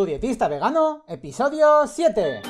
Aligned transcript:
Tu 0.00 0.06
dietista 0.06 0.48
vegano, 0.48 1.04
episodio 1.08 1.86
7. 1.86 2.40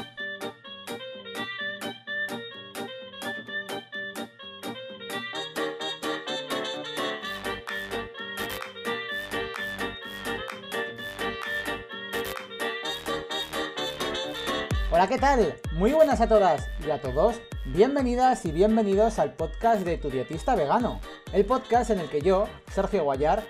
Hola, 14.93 15.09
¿qué 15.09 15.19
tal? 15.19 15.57
Muy 15.73 15.91
buenas 15.91 16.21
a 16.21 16.29
todas 16.29 16.69
y 16.87 16.91
a 16.93 17.01
todos. 17.01 17.41
Bienvenidas 17.65 18.45
y 18.47 18.53
bienvenidos 18.53 19.19
al 19.19 19.35
podcast 19.35 19.83
de 19.83 19.99
Tu 19.99 20.09
dietista 20.09 20.55
vegano, 20.55 21.01
el 21.33 21.45
podcast 21.45 21.91
en 21.91 21.99
el 21.99 22.09
que 22.09 22.21
yo, 22.21 22.47
Sergio 22.73 23.03
Guayar, 23.03 23.43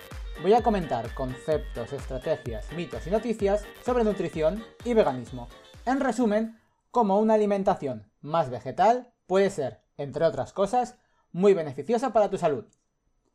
voy 0.43 0.54
a 0.54 0.62
comentar 0.62 1.12
conceptos, 1.12 1.93
estrategias, 1.93 2.73
mitos 2.73 3.06
y 3.06 3.11
noticias 3.11 3.64
sobre 3.84 4.04
nutrición 4.04 4.64
y 4.84 4.95
veganismo. 4.95 5.48
En 5.84 6.01
resumen, 6.01 6.59
cómo 6.91 7.19
una 7.19 7.34
alimentación 7.34 8.10
más 8.23 8.48
vegetal 8.48 9.12
puede 9.27 9.51
ser, 9.51 9.82
entre 9.98 10.24
otras 10.24 10.55
cosas, 10.55 10.96
muy 11.30 11.52
beneficiosa 11.52 12.15
para 12.15 12.30
tu 12.30 12.38
salud. 12.38 12.65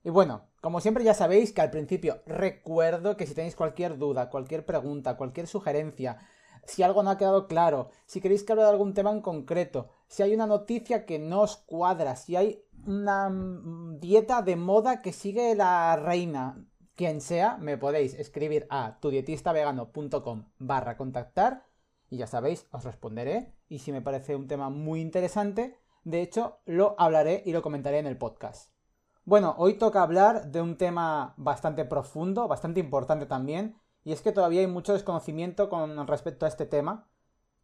Y 0.03 0.09
bueno, 0.09 0.47
como 0.61 0.81
siempre 0.81 1.03
ya 1.03 1.13
sabéis 1.13 1.53
que 1.53 1.61
al 1.61 1.69
principio 1.69 2.23
recuerdo 2.25 3.17
que 3.17 3.27
si 3.27 3.35
tenéis 3.35 3.55
cualquier 3.55 3.99
duda, 3.99 4.31
cualquier 4.31 4.65
pregunta, 4.65 5.15
cualquier 5.15 5.45
sugerencia, 5.45 6.17
si 6.65 6.81
algo 6.81 7.03
no 7.03 7.11
ha 7.11 7.17
quedado 7.17 7.47
claro, 7.47 7.89
si 8.07 8.19
queréis 8.19 8.43
que 8.43 8.53
hable 8.53 8.63
de 8.63 8.69
algún 8.69 8.95
tema 8.95 9.11
en 9.11 9.21
concreto, 9.21 9.89
si 10.07 10.23
hay 10.23 10.33
una 10.33 10.47
noticia 10.47 11.05
que 11.05 11.19
no 11.19 11.41
os 11.41 11.57
cuadra, 11.57 12.15
si 12.15 12.35
hay 12.35 12.63
una 12.87 13.29
mm, 13.29 13.99
dieta 13.99 14.41
de 14.41 14.55
moda 14.55 15.03
que 15.03 15.13
sigue 15.13 15.53
la 15.53 15.95
reina, 15.97 16.65
quien 16.95 17.21
sea, 17.21 17.57
me 17.57 17.77
podéis 17.77 18.13
escribir 18.13 18.67
a 18.69 18.99
tudietistavegano.com 18.99 20.45
barra 20.59 20.97
contactar 20.97 21.65
y 22.09 22.17
ya 22.17 22.27
sabéis, 22.27 22.67
os 22.71 22.83
responderé 22.83 23.53
y 23.67 23.79
si 23.79 23.91
me 23.91 24.01
parece 24.01 24.35
un 24.35 24.47
tema 24.47 24.69
muy 24.69 25.01
interesante, 25.01 25.77
de 26.03 26.21
hecho, 26.21 26.59
lo 26.65 26.95
hablaré 26.99 27.41
y 27.45 27.51
lo 27.51 27.61
comentaré 27.61 27.99
en 27.99 28.07
el 28.07 28.17
podcast. 28.17 28.71
Bueno, 29.25 29.55
hoy 29.57 29.73
toca 29.73 30.03
hablar 30.03 30.51
de 30.51 30.61
un 30.61 30.77
tema 30.77 31.33
bastante 31.35 31.83
profundo, 31.83 32.47
bastante 32.47 32.79
importante 32.79 33.25
también, 33.25 33.75
y 34.03 34.11
es 34.13 34.21
que 34.21 34.31
todavía 34.31 34.61
hay 34.61 34.67
mucho 34.67 34.93
desconocimiento 34.93 35.67
con 35.67 36.05
respecto 36.05 36.45
a 36.45 36.49
este 36.49 36.67
tema. 36.67 37.09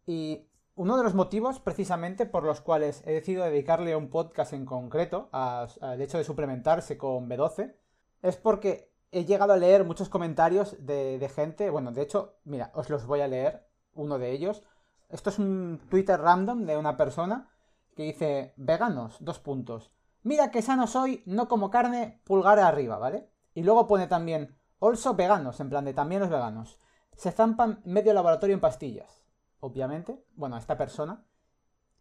Y 0.07 0.47
uno 0.73 0.97
de 0.97 1.03
los 1.03 1.13
motivos, 1.13 1.59
precisamente, 1.59 2.25
por 2.25 2.43
los 2.43 2.61
cuales 2.61 3.03
he 3.05 3.13
decidido 3.13 3.43
dedicarle 3.43 3.95
un 3.95 4.09
podcast 4.09 4.53
en 4.53 4.65
concreto 4.65 5.29
al 5.31 6.01
hecho 6.01 6.17
de 6.17 6.23
suplementarse 6.23 6.97
con 6.97 7.29
B12, 7.29 7.75
es 8.23 8.37
porque 8.37 8.90
he 9.11 9.25
llegado 9.25 9.53
a 9.53 9.57
leer 9.57 9.83
muchos 9.83 10.09
comentarios 10.09 10.75
de, 10.79 11.31
gente. 11.33 11.69
Bueno, 11.69 11.91
de 11.91 12.01
hecho, 12.01 12.39
mira, 12.45 12.71
os 12.73 12.89
los 12.89 13.05
voy 13.05 13.21
a 13.21 13.27
leer. 13.27 13.67
Uno 13.93 14.17
de 14.17 14.31
ellos. 14.31 14.63
Esto 15.09 15.29
es 15.29 15.37
un 15.37 15.81
Twitter 15.89 16.19
random 16.19 16.65
de 16.65 16.77
una 16.77 16.95
persona 16.95 17.49
que 17.95 18.03
dice: 18.03 18.53
Veganos, 18.55 19.17
dos 19.19 19.39
puntos. 19.39 19.91
Mira 20.23 20.49
que 20.49 20.61
sano 20.61 20.87
soy, 20.87 21.23
no 21.25 21.49
como 21.49 21.69
carne, 21.69 22.21
pulgar 22.23 22.59
arriba, 22.59 22.97
¿vale? 22.97 23.29
Y 23.53 23.63
luego 23.63 23.87
pone 23.87 24.07
también: 24.07 24.55
Also 24.79 25.13
veganos, 25.13 25.59
en 25.59 25.69
plan 25.69 25.83
de 25.83 25.93
también 25.93 26.21
los 26.21 26.29
veganos. 26.29 26.79
Se 27.13 27.31
zampan 27.31 27.81
medio 27.83 28.13
laboratorio 28.13 28.53
en 28.53 28.61
pastillas. 28.61 29.25
Obviamente, 29.59 30.23
bueno, 30.35 30.57
esta 30.57 30.77
persona 30.77 31.25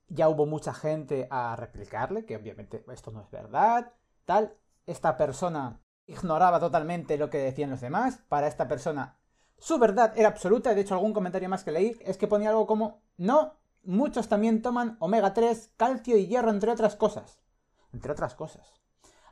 ya 0.09 0.29
hubo 0.29 0.47
mucha 0.47 0.73
gente 0.73 1.27
a 1.31 1.57
replicarle, 1.57 2.25
que 2.25 2.37
obviamente 2.37 2.85
esto 2.93 3.11
no 3.11 3.21
es 3.21 3.31
verdad, 3.31 3.93
tal. 4.25 4.57
Esta 4.87 5.17
persona 5.17 5.81
ignoraba 6.11 6.59
totalmente 6.59 7.17
lo 7.17 7.31
que 7.31 7.39
decían 7.39 7.71
los 7.71 7.81
demás. 7.81 8.21
Para 8.29 8.49
esta 8.49 8.69
persona, 8.69 9.19
su 9.57 9.79
verdad 9.79 10.13
era 10.17 10.29
absoluta. 10.29 10.75
De 10.75 10.81
hecho, 10.81 10.95
algún 10.95 11.13
comentario 11.13 11.49
más 11.49 11.65
que 11.65 11.73
leí 11.73 11.97
es 12.01 12.17
que 12.17 12.27
ponía 12.27 12.51
algo 12.51 12.67
como: 12.67 13.03
No, 13.17 13.55
muchos 13.85 14.29
también 14.29 14.63
toman 14.63 14.97
omega 15.01 15.33
3, 15.33 15.75
calcio 15.77 16.17
y 16.17 16.27
hierro, 16.27 16.51
entre 16.51 16.71
otras 16.71 16.97
cosas. 16.97 17.41
Entre 17.93 18.11
otras 18.13 18.35
cosas. 18.35 18.75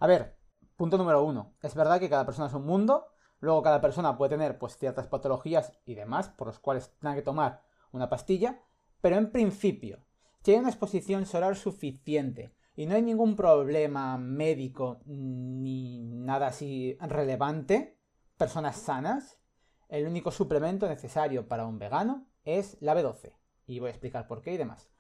A 0.00 0.06
ver, 0.06 0.37
punto 0.77 0.97
número 0.97 1.22
uno. 1.25 1.55
Es 1.62 1.75
verdad 1.75 1.99
que 1.99 2.09
cada 2.09 2.25
persona 2.25 2.49
es 2.49 2.55
un 2.55 2.65
mundo. 2.65 3.09
Luego 3.41 3.62
cada 3.62 3.81
persona 3.81 4.17
puede 4.17 4.31
tener 4.31 4.59
pues 4.59 4.77
ciertas 4.77 5.06
patologías 5.06 5.72
y 5.84 5.94
demás 5.94 6.28
por 6.28 6.49
los 6.49 6.59
cuales 6.59 6.93
tenga 6.99 7.15
que 7.15 7.22
tomar 7.22 7.62
una 7.93 8.09
pastilla. 8.09 8.61
Pero 9.00 9.17
en 9.17 9.31
principio, 9.31 10.05
si 10.43 10.53
hay 10.53 10.59
una 10.59 10.71
exposición 10.71 11.27
solar 11.27 11.56
suficiente 11.56 12.53
y 12.78 12.87
no 12.87 12.94
hay 12.94 13.03
ningún 13.03 13.34
problema 13.34 14.16
médico 14.19 15.00
ni 15.05 15.99
nada 15.99 16.47
así 16.47 16.97
relevante, 17.00 17.99
personas 18.37 18.77
sanas, 18.77 19.41
el 19.89 20.06
único 20.06 20.31
suplemento 20.31 20.87
necesario 20.87 21.49
para 21.49 21.67
un 21.67 21.81
vegano 21.81 22.28
es 22.44 22.77
la 22.81 22.94
B12. 22.94 23.34
Y 23.67 23.81
voy 23.81 23.88
a 23.88 23.91
explicar 23.91 24.28
por 24.28 24.43
qué 24.43 24.53
y 24.53 24.59
demás. 24.59 24.93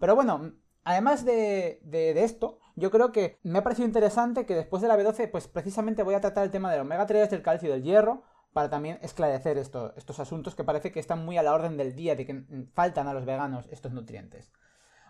Pero 0.00 0.16
bueno, 0.16 0.54
además 0.82 1.24
de, 1.24 1.80
esto, 2.16 2.58
yo 2.74 2.90
creo 2.90 3.12
que 3.12 3.38
me 3.44 3.60
ha 3.60 3.62
parecido 3.62 3.86
interesante 3.86 4.44
que 4.44 4.56
después 4.56 4.82
de 4.82 4.88
la 4.88 4.98
B12, 4.98 5.30
pues 5.30 5.46
precisamente 5.46 6.02
voy 6.02 6.14
a 6.14 6.20
tratar 6.20 6.42
el 6.42 6.50
tema 6.50 6.72
del 6.72 6.80
omega 6.80 7.06
3, 7.06 7.30
del 7.30 7.42
calcio 7.42 7.68
y 7.68 7.72
del 7.72 7.84
hierro, 7.84 8.24
para 8.52 8.68
también 8.68 8.98
esclarecer 9.00 9.58
estos 9.58 10.18
asuntos 10.18 10.56
que 10.56 10.64
parece 10.64 10.90
que 10.90 10.98
están 10.98 11.24
muy 11.24 11.38
a 11.38 11.44
la 11.44 11.54
orden 11.54 11.76
del 11.76 11.94
día, 11.94 12.16
de 12.16 12.26
que 12.26 12.66
faltan 12.74 13.06
a 13.06 13.14
los 13.14 13.26
veganos 13.26 13.68
estos 13.70 13.92
nutrientes. 13.92 14.50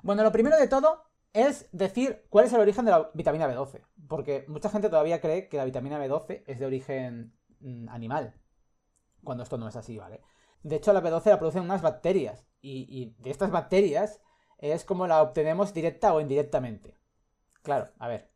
Bueno, 0.03 0.23
lo 0.23 0.31
primero 0.31 0.59
de 0.59 0.69
todo 0.69 1.11
es 1.33 1.69
decir 1.73 2.27
cuál 2.29 2.45
es 2.45 2.53
el 2.53 2.61
origen 2.61 2.85
de 2.85 2.91
la 2.91 3.11
vitamina 3.15 3.49
B12. 3.49 3.83
Porque 4.09 4.45
mucha 4.49 4.69
gente 4.69 4.89
todavía 4.89 5.21
cree 5.21 5.49
que 5.49 5.57
la 5.57 5.65
vitamina 5.65 5.99
B12 5.99 6.45
es 6.47 6.59
de 6.59 6.67
origen 6.67 7.35
mm, 7.61 7.89
animal. 7.89 8.35
Cuando 9.25 9.43
esto 9.43 9.57
no 9.57 9.69
es 9.69 9.77
así, 9.77 9.97
¿vale? 9.97 10.21
De 10.63 10.77
hecho, 10.77 10.93
la 10.93 11.03
B12 11.03 11.27
la 11.27 11.39
producen 11.39 11.63
unas 11.63 11.83
bacterias. 11.83 12.47
Y, 12.61 13.15
de 13.19 13.31
estas 13.31 13.51
bacterias 13.51 14.21
es 14.59 14.85
como 14.85 15.09
la 15.09 15.23
obtenemos 15.23 15.75
directa 15.75 16.15
o 16.15 16.21
indirectamente. 16.21 16.97
Claro, 17.63 17.89
a 17.99 18.07
ver, 18.07 18.31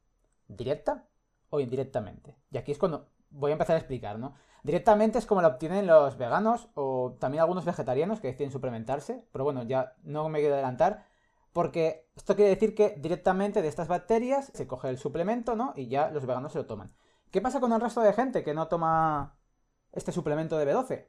¿directa 0.49 1.09
o 1.51 1.61
indirectamente? 1.61 2.37
Y 2.51 2.59
aquí 2.59 2.73
es 2.73 2.79
cuando 2.79 3.09
voy 3.31 3.51
a 3.51 3.55
empezar 3.55 3.77
a 3.77 3.79
explicar, 3.79 4.19
¿no? 4.19 4.35
Directamente 4.65 5.19
es 5.19 5.27
como 5.27 5.43
la 5.43 5.49
obtienen 5.49 5.87
los 5.87 6.17
veganos 6.17 6.69
o 6.75 7.17
también 7.21 7.43
algunos 7.43 7.65
vegetarianos 7.65 8.19
que 8.21 8.29
deciden 8.29 8.51
suplementarse. 8.51 9.25
Pero 9.31 9.45
bueno, 9.45 9.63
ya 9.63 9.95
no 10.03 10.29
me 10.29 10.41
quiero 10.41 10.55
adelantar 10.55 11.05
porque 11.57 12.07
esto 12.15 12.37
quiere 12.37 12.51
decir 12.51 12.75
que 12.75 12.97
directamente 12.99 13.63
de 13.63 13.69
estas 13.69 13.89
bacterias 13.89 14.51
se 14.53 14.67
coge 14.67 14.91
el 14.91 14.99
suplemento, 14.99 15.57
¿no? 15.57 15.73
Y 15.75 15.89
ya 15.89 16.11
los 16.11 16.27
veganos 16.27 16.53
se 16.53 16.59
lo 16.59 16.67
toman. 16.67 16.95
¿Qué 17.31 17.41
pasa 17.41 17.61
con 17.61 17.73
el 17.73 17.81
resto 17.81 18.03
de 18.03 18.13
gente 18.13 18.45
que 18.45 18.53
no 18.53 18.69
toma 18.69 19.39
este 19.91 20.13
suplemento 20.13 20.59
de 20.59 20.71
B12? 20.71 21.07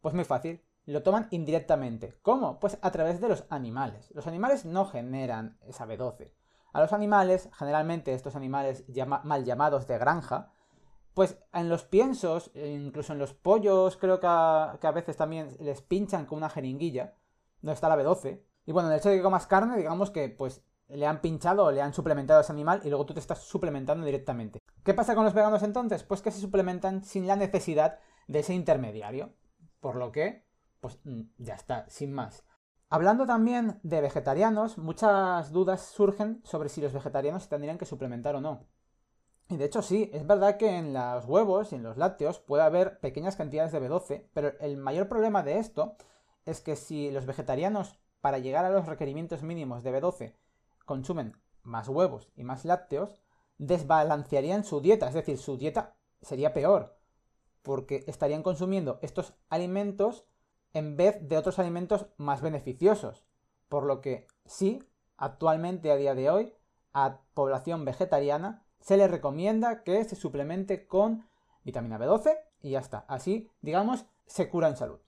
Pues 0.00 0.12
muy 0.12 0.24
fácil, 0.24 0.64
lo 0.86 1.04
toman 1.04 1.28
indirectamente. 1.30 2.18
¿Cómo? 2.22 2.58
Pues 2.58 2.76
a 2.82 2.90
través 2.90 3.20
de 3.20 3.28
los 3.28 3.44
animales. 3.50 4.10
Los 4.16 4.26
animales 4.26 4.64
no 4.64 4.84
generan 4.84 5.58
esa 5.60 5.86
B12. 5.86 6.32
A 6.72 6.80
los 6.80 6.92
animales, 6.92 7.48
generalmente 7.56 8.14
estos 8.14 8.34
animales 8.34 8.82
mal 9.22 9.44
llamados 9.44 9.86
de 9.86 9.96
granja, 9.96 10.50
pues 11.14 11.38
en 11.52 11.68
los 11.68 11.84
piensos, 11.84 12.50
incluso 12.56 13.12
en 13.12 13.20
los 13.20 13.32
pollos, 13.32 13.96
creo 13.96 14.18
que 14.18 14.26
a, 14.28 14.76
que 14.80 14.88
a 14.88 14.90
veces 14.90 15.16
también 15.16 15.56
les 15.60 15.82
pinchan 15.82 16.26
con 16.26 16.38
una 16.38 16.50
jeringuilla, 16.50 17.14
no 17.62 17.70
está 17.70 17.88
la 17.88 17.96
B12, 17.96 18.42
y 18.66 18.72
bueno, 18.72 18.88
en 18.88 18.94
el 18.94 19.00
hecho 19.00 19.10
de 19.10 19.16
que 19.16 19.22
comas 19.22 19.46
carne, 19.46 19.76
digamos 19.76 20.10
que 20.10 20.28
pues 20.28 20.62
le 20.88 21.06
han 21.06 21.20
pinchado 21.20 21.64
o 21.64 21.70
le 21.70 21.82
han 21.82 21.94
suplementado 21.94 22.38
a 22.38 22.42
ese 22.42 22.52
animal 22.52 22.80
y 22.84 22.88
luego 22.88 23.06
tú 23.06 23.14
te 23.14 23.20
estás 23.20 23.40
suplementando 23.40 24.04
directamente. 24.04 24.60
¿Qué 24.82 24.94
pasa 24.94 25.14
con 25.14 25.24
los 25.24 25.34
veganos 25.34 25.62
entonces? 25.62 26.02
Pues 26.02 26.22
que 26.22 26.30
se 26.30 26.40
suplementan 26.40 27.04
sin 27.04 27.26
la 27.26 27.36
necesidad 27.36 27.98
de 28.26 28.40
ese 28.40 28.54
intermediario. 28.54 29.34
Por 29.80 29.96
lo 29.96 30.12
que, 30.12 30.46
pues 30.80 30.98
mm, 31.04 31.22
ya 31.38 31.54
está, 31.54 31.86
sin 31.88 32.12
más. 32.12 32.44
Hablando 32.90 33.26
también 33.26 33.80
de 33.82 34.00
vegetarianos, 34.00 34.78
muchas 34.78 35.50
dudas 35.52 35.82
surgen 35.82 36.40
sobre 36.44 36.68
si 36.68 36.80
los 36.80 36.92
vegetarianos 36.92 37.48
tendrían 37.48 37.78
que 37.78 37.86
suplementar 37.86 38.36
o 38.36 38.40
no. 38.40 38.66
Y 39.48 39.56
de 39.56 39.64
hecho 39.64 39.82
sí, 39.82 40.10
es 40.12 40.26
verdad 40.26 40.56
que 40.56 40.78
en 40.78 40.94
los 40.94 41.26
huevos 41.26 41.72
y 41.72 41.76
en 41.76 41.82
los 41.82 41.96
lácteos 41.96 42.38
puede 42.38 42.62
haber 42.62 43.00
pequeñas 43.00 43.36
cantidades 43.36 43.72
de 43.72 43.80
B12, 43.80 44.28
pero 44.32 44.52
el 44.60 44.76
mayor 44.76 45.08
problema 45.08 45.42
de 45.42 45.58
esto 45.58 45.96
es 46.46 46.60
que 46.60 46.76
si 46.76 47.10
los 47.10 47.26
vegetarianos 47.26 47.98
para 48.24 48.38
llegar 48.38 48.64
a 48.64 48.70
los 48.70 48.86
requerimientos 48.86 49.42
mínimos 49.42 49.82
de 49.82 49.92
B12 49.92 50.32
consumen 50.86 51.36
más 51.62 51.90
huevos 51.90 52.30
y 52.36 52.42
más 52.42 52.64
lácteos, 52.64 53.20
desbalancearían 53.58 54.64
su 54.64 54.80
dieta, 54.80 55.08
es 55.08 55.12
decir, 55.12 55.36
su 55.36 55.58
dieta 55.58 55.94
sería 56.22 56.54
peor, 56.54 56.96
porque 57.60 58.02
estarían 58.06 58.42
consumiendo 58.42 58.98
estos 59.02 59.34
alimentos 59.50 60.24
en 60.72 60.96
vez 60.96 61.28
de 61.28 61.36
otros 61.36 61.58
alimentos 61.58 62.06
más 62.16 62.40
beneficiosos. 62.40 63.26
Por 63.68 63.84
lo 63.84 64.00
que 64.00 64.26
sí, 64.46 64.82
actualmente 65.18 65.92
a 65.92 65.96
día 65.96 66.14
de 66.14 66.30
hoy, 66.30 66.54
a 66.94 67.20
población 67.34 67.84
vegetariana 67.84 68.64
se 68.80 68.96
le 68.96 69.06
recomienda 69.06 69.82
que 69.82 70.02
se 70.02 70.16
suplemente 70.16 70.86
con 70.86 71.28
vitamina 71.62 71.98
B12 71.98 72.38
y 72.62 72.70
ya 72.70 72.78
está. 72.78 73.04
Así, 73.06 73.50
digamos, 73.60 74.06
se 74.24 74.48
cura 74.48 74.68
en 74.68 74.78
salud. 74.78 75.00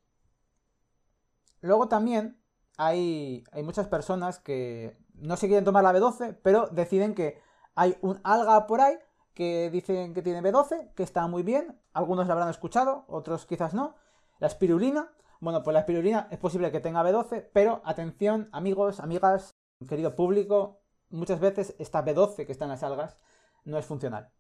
Luego 1.63 1.89
también 1.89 2.43
hay, 2.77 3.45
muchas 3.65 3.89
personas 3.89 4.39
que 4.39 4.97
no 5.15 5.37
se 5.37 5.47
quieren 5.49 5.65
tomar 5.65 5.85
la 5.85 5.93
B12, 5.93 6.37
pero 6.43 6.69
deciden 6.69 7.15
que 7.15 7.41
hay 7.75 7.97
un 8.03 8.21
alga 8.25 8.67
por 8.67 8.81
ahí 8.81 8.99
que 9.35 9.71
dicen 9.71 10.15
que 10.15 10.23
tiene 10.23 10.43
B12, 10.43 10.95
que 10.95 11.03
está 11.03 11.27
muy 11.27 11.43
bien, 11.43 11.79
algunos 11.93 12.27
la 12.27 12.33
habrán 12.35 12.49
escuchado, 12.49 13.05
otros 13.09 13.45
quizás 13.47 13.75
no, 13.75 13.95
la 14.39 14.47
espirulina, 14.47 15.13
Bueno, 15.41 15.63
pues 15.63 15.75
la 15.75 15.81
espirulina 15.81 16.29
es 16.31 16.39
posible 16.39 16.73
que 16.73 16.81
tenga 16.81 17.03
B12, 17.03 17.51
pero 17.53 17.83
atención, 17.85 18.49
amigos, 18.53 19.01
amigas, 19.01 19.51
querido 19.87 20.17
público, 20.17 20.81
muchas 21.11 21.41
veces 21.41 21.75
esta 21.79 22.03
B12 22.03 22.47
que 22.47 22.53
está 22.53 22.65
en 22.65 22.71
las 22.71 22.83
algas 22.83 23.19
no 23.65 23.77
es 23.77 23.85
funcional. 23.85 24.31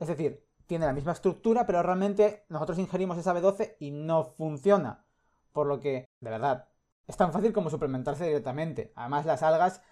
Es 0.00 0.08
decir, 0.08 0.44
tiene 0.66 0.86
la 0.86 0.92
misma 0.92 1.12
estructura, 1.12 1.64
pero 1.66 1.82
realmente 1.82 2.44
nosotros 2.48 2.78
ingerimos 2.78 3.18
esa 3.18 3.34
B12 3.34 3.76
y 3.78 3.92
no 3.92 4.24
funciona. 4.24 5.04
Por 5.52 5.68
lo 5.68 5.78
que, 5.80 6.08
de 6.20 6.30
verdad, 6.30 6.68
es 7.06 7.16
tan 7.16 7.32
fácil 7.32 7.52
como 7.52 7.70
suplementarse 7.70 8.24
directamente. 8.24 8.92
Además, 8.96 9.26
las 9.26 9.42
algas, 9.42 9.82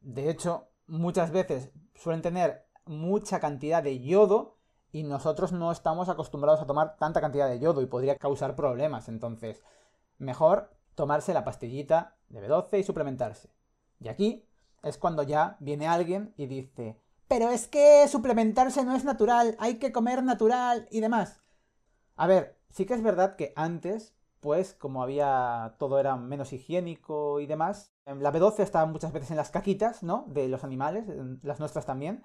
de 0.00 0.30
hecho, 0.30 0.68
muchas 0.86 1.30
veces 1.30 1.70
suelen 1.94 2.22
tener 2.22 2.66
mucha 2.84 3.40
cantidad 3.40 3.82
de 3.82 4.00
yodo 4.00 4.58
y 4.92 5.04
nosotros 5.04 5.52
no 5.52 5.70
estamos 5.70 6.08
acostumbrados 6.08 6.60
a 6.60 6.66
tomar 6.66 6.96
tanta 6.96 7.20
cantidad 7.20 7.48
de 7.48 7.60
yodo 7.60 7.80
y 7.82 7.86
podría 7.86 8.16
causar 8.16 8.56
problemas. 8.56 9.08
Entonces, 9.08 9.62
mejor 10.18 10.70
tomarse 10.94 11.32
la 11.32 11.44
pastillita 11.44 12.16
de 12.28 12.46
B12 12.46 12.80
y 12.80 12.82
suplementarse. 12.82 13.50
Y 14.00 14.08
aquí 14.08 14.44
es 14.82 14.98
cuando 14.98 15.22
ya 15.22 15.56
viene 15.60 15.86
alguien 15.86 16.34
y 16.36 16.46
dice, 16.46 17.00
pero 17.28 17.50
es 17.50 17.68
que 17.68 18.08
suplementarse 18.08 18.84
no 18.84 18.96
es 18.96 19.04
natural, 19.04 19.56
hay 19.60 19.78
que 19.78 19.92
comer 19.92 20.22
natural 20.24 20.88
y 20.90 21.00
demás. 21.00 21.40
A 22.16 22.26
ver, 22.26 22.58
sí 22.70 22.86
que 22.86 22.94
es 22.94 23.02
verdad 23.02 23.36
que 23.36 23.52
antes, 23.56 24.14
pues 24.40 24.74
como 24.74 25.02
había 25.02 25.76
todo 25.78 25.98
era 25.98 26.16
menos 26.16 26.52
higiénico 26.52 27.40
y 27.40 27.46
demás, 27.46 27.92
la 28.06 28.32
B12 28.32 28.60
estaba 28.60 28.86
muchas 28.86 29.12
veces 29.12 29.30
en 29.30 29.36
las 29.36 29.50
caquitas, 29.50 30.02
¿no? 30.02 30.24
De 30.28 30.48
los 30.48 30.64
animales, 30.64 31.04
las 31.42 31.60
nuestras 31.60 31.86
también. 31.86 32.22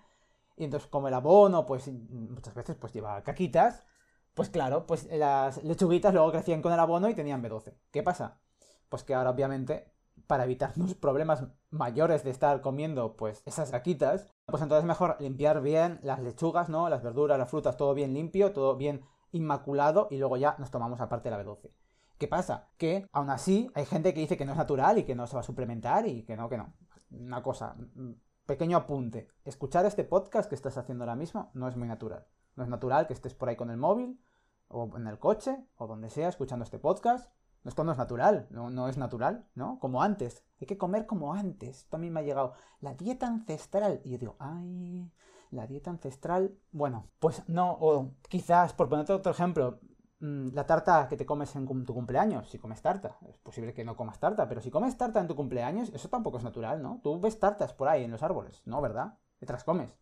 Y 0.58 0.64
entonces 0.64 0.90
como 0.90 1.10
el 1.10 1.14
abono, 1.14 1.66
pues 1.66 1.92
muchas 2.10 2.56
veces 2.56 2.76
pues 2.78 2.94
lleva 2.94 3.22
caquitas, 3.24 3.84
pues 4.34 4.50
claro, 4.50 4.86
pues 4.86 5.08
las 5.12 5.64
lechuguitas 5.64 6.14
luego 6.14 6.32
crecían 6.32 6.62
con 6.62 6.74
el 6.74 6.80
abono 6.80 7.10
y 7.10 7.16
tenían 7.16 7.44
B12. 7.44 7.74
¿Qué 7.92 8.04
pasa? 8.04 8.40
Pues 8.90 9.04
que 9.04 9.14
ahora 9.14 9.32
obviamente 9.32 9.92
para 10.28 10.46
evitarnos 10.46 10.96
problemas 10.96 11.44
mayores 11.70 12.24
de 12.24 12.32
estar 12.32 12.62
comiendo 12.62 13.16
pues 13.18 13.44
esas 13.46 13.72
caquitas, 13.72 14.28
pues 14.46 14.64
entonces 14.64 14.84
es 14.84 14.88
mejor 14.88 15.18
limpiar 15.20 15.62
bien 15.62 16.00
las 16.04 16.20
lechugas, 16.22 16.70
¿no? 16.70 16.90
Las 16.90 17.04
verduras, 17.04 17.38
las 17.38 17.50
frutas, 17.50 17.78
todo 17.78 17.94
bien 17.94 18.14
limpio, 18.14 18.54
todo 18.54 18.76
bien 18.78 19.04
inmaculado 19.32 20.08
y 20.10 20.18
luego 20.18 20.38
ya 20.38 20.56
nos 20.58 20.72
tomamos 20.72 21.02
aparte 21.02 21.30
la 21.30 21.44
B12. 21.44 21.70
¿Qué 22.18 22.28
pasa? 22.30 22.70
Que 22.78 23.10
aún 23.12 23.30
así 23.30 23.70
hay 23.74 23.86
gente 23.86 24.14
que 24.14 24.22
dice 24.22 24.38
que 24.38 24.46
no 24.46 24.54
es 24.54 24.58
natural 24.58 24.98
y 24.98 25.04
que 25.04 25.16
no 25.16 25.28
se 25.28 25.36
va 25.36 25.42
a 25.42 25.44
suplementar 25.44 26.08
y 26.08 26.24
que 26.24 26.38
no, 26.38 26.48
que 26.48 26.58
no. 26.58 26.74
Una 27.12 27.44
cosa, 27.44 27.76
pequeño 28.46 28.78
apunte. 28.78 29.28
Escuchar 29.44 29.86
este 29.86 30.06
podcast 30.06 30.48
que 30.48 30.56
estás 30.56 30.78
haciendo 30.78 31.04
ahora 31.04 31.16
mismo 31.16 31.52
no 31.54 31.68
es 31.68 31.76
muy 31.76 31.88
natural. 31.88 32.26
No 32.56 32.64
es 32.64 32.70
natural 32.70 33.08
que 33.08 33.14
estés 33.14 33.34
por 33.34 33.50
ahí 33.50 33.58
con 33.58 33.70
el 33.70 33.78
móvil 33.78 34.22
o 34.70 34.96
en 34.96 35.08
el 35.08 35.20
coche 35.20 35.58
o 35.76 35.88
donde 35.88 36.10
sea 36.10 36.30
escuchando 36.30 36.64
este 36.64 36.80
podcast. 36.80 37.34
Esto 37.66 37.84
no 37.84 37.92
es 37.92 37.98
natural, 37.98 38.48
no, 38.50 38.70
no 38.70 38.88
es 38.88 38.98
natural, 38.98 39.48
¿no? 39.56 39.80
Como 39.80 40.02
antes. 40.02 40.44
Hay 40.62 40.68
que 40.68 40.78
comer 40.78 41.06
como 41.08 41.34
antes. 41.34 41.80
Esto 41.80 41.98
a 41.98 42.00
mí 42.00 42.10
me 42.10 42.22
ha 42.22 42.24
llegado. 42.24 42.54
La 42.80 42.94
dieta 42.94 43.28
ancestral. 43.28 44.02
Y 44.06 44.12
yo 44.12 44.18
digo, 44.20 44.36
ay, 44.40 45.12
la 45.52 45.68
dieta 45.68 45.90
ancestral. 45.90 46.56
Bueno, 46.72 47.10
pues 47.20 47.44
no, 47.50 47.72
o 47.72 48.12
quizás, 48.30 48.74
por 48.74 48.88
ponerte 48.88 49.14
otro 49.14 49.32
ejemplo, 49.32 49.80
Mm, 49.80 49.95
la 50.20 50.66
tarta 50.66 51.08
que 51.08 51.18
te 51.18 51.26
comes 51.26 51.56
en 51.56 51.66
tu 51.86 51.94
cumpleaños, 51.94 52.50
si 52.50 52.58
comes 52.58 52.82
tarta, 52.82 53.18
es 53.30 53.38
posible 53.38 53.74
que 53.74 53.84
no 53.84 53.96
comas 53.96 54.20
tarta, 54.20 54.48
pero 54.48 54.62
si 54.62 54.72
comes 54.72 54.98
tarta 54.98 55.20
en 55.20 55.28
tu 55.28 55.36
cumpleaños, 55.36 55.90
eso 55.94 56.10
tampoco 56.10 56.38
es 56.38 56.44
natural, 56.44 56.82
¿no? 56.82 57.02
Tú 57.04 57.20
ves 57.20 57.40
tartas 57.40 57.74
por 57.74 57.88
ahí 57.88 58.04
en 58.04 58.12
los 58.12 58.24
árboles, 58.24 58.62
¿no? 58.66 58.82
¿Verdad? 58.82 59.18
Y 59.42 59.46
te 59.46 59.54
las 59.54 59.64
comes. 59.64 59.94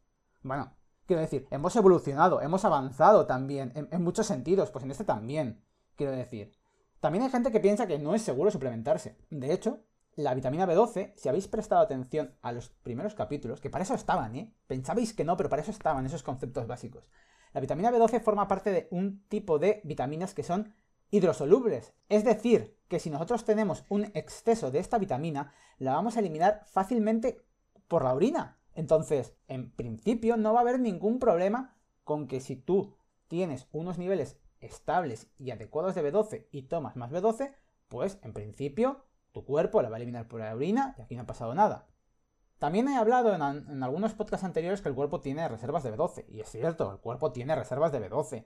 Bueno, 0.44 0.72
quiero 1.08 1.22
decir, 1.22 1.48
hemos 1.50 1.76
evolucionado, 1.76 2.42
hemos 2.42 2.64
avanzado 2.64 3.26
también, 3.26 3.72
en, 3.76 3.90
en 3.92 4.04
muchos 4.04 4.28
sentidos, 4.28 4.70
pues 4.70 4.86
en 4.86 4.92
este 4.92 5.04
también, 5.04 5.64
quiero 5.96 6.12
decir. 6.12 6.54
También 7.00 7.24
hay 7.24 7.32
gente 7.32 7.52
que 7.52 7.60
piensa 7.60 7.88
que 7.88 8.00
no 8.00 8.14
es 8.14 8.22
seguro 8.22 8.52
suplementarse. 8.52 9.18
De 9.30 9.52
hecho, 9.52 9.84
la 10.16 10.36
vitamina 10.36 10.68
B12, 10.68 11.14
si 11.16 11.28
habéis 11.28 11.48
prestado 11.48 11.82
atención 11.82 12.36
a 12.42 12.52
los 12.52 12.70
primeros 12.70 13.16
capítulos, 13.16 13.60
que 13.60 13.70
para 13.70 13.84
eso 13.84 13.96
estaban, 13.96 14.36
¿eh? 14.36 14.54
Pensabais 14.68 15.14
que 15.14 15.26
no, 15.26 15.36
pero 15.36 15.50
para 15.50 15.64
eso 15.64 15.72
estaban 15.72 16.06
esos 16.06 16.22
conceptos 16.22 16.68
básicos. 16.68 17.10
La 17.54 17.62
vitamina 17.62 17.92
B12 17.92 18.22
forma 18.22 18.48
parte 18.48 18.72
de 18.72 18.88
un 18.92 19.24
tipo 19.28 19.60
de 19.60 19.82
vitaminas 19.84 20.34
que 20.34 20.44
son 20.44 20.74
hidrosolubles. 21.12 21.94
Es 22.10 22.24
decir, 22.24 22.76
que 22.88 23.00
si 23.00 23.12
nosotros 23.12 23.46
tenemos 23.46 23.86
un 23.90 24.06
exceso 24.16 24.72
de 24.72 24.80
esta 24.80 24.98
vitamina, 24.98 25.52
la 25.78 25.94
vamos 25.94 26.18
a 26.18 26.20
eliminar 26.20 26.64
fácilmente 26.66 27.46
por 27.88 28.04
la 28.04 28.14
orina. 28.14 28.58
Entonces, 28.74 29.36
en 29.48 29.72
principio 29.72 30.38
no 30.38 30.54
va 30.54 30.60
a 30.60 30.62
haber 30.64 30.80
ningún 30.80 31.20
problema 31.20 31.78
con 32.04 32.28
que 32.28 32.42
si 32.42 32.56
tú 32.56 32.96
tienes 33.28 33.68
unos 33.72 34.00
niveles 34.00 34.38
estables 34.60 35.30
y 35.38 35.52
adecuados 35.52 35.94
de 35.94 36.12
B12 36.12 36.48
y 36.52 36.64
tomas 36.64 36.96
más 36.96 37.12
B12, 37.12 37.54
pues 37.88 38.18
en 38.24 38.34
principio 38.34 39.06
tu 39.32 39.46
cuerpo 39.46 39.82
la 39.82 39.90
va 39.90 39.98
a 39.98 39.98
eliminar 39.98 40.28
por 40.28 40.40
la 40.40 40.56
orina 40.56 40.96
y 40.98 41.04
aquí 41.04 41.16
no 41.16 41.24
ha 41.24 41.28
pasado 41.28 41.54
nada. 41.54 41.88
También 42.64 42.88
he 42.88 42.96
hablado 42.96 43.36
en, 43.36 43.84
algunos 43.84 44.14
podcasts 44.14 44.46
anteriores 44.46 44.80
que 44.80 44.88
el 44.88 44.96
cuerpo 44.96 45.20
tiene 45.20 45.50
reservas 45.50 45.84
de 45.84 45.94
B12. 45.94 46.24
Y 46.30 46.40
es 46.40 46.50
cierto, 46.50 46.94
el 46.94 47.00
cuerpo 47.00 47.34
tiene 47.34 47.58
reservas 47.58 47.92
de 47.92 48.10
B12. 48.10 48.46